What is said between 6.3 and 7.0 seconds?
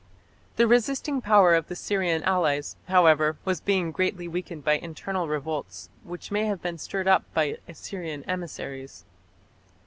may have been